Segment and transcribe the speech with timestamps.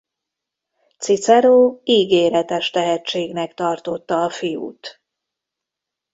[0.97, 5.01] Cicero ígéretes tehetségnek tartotta a fiút.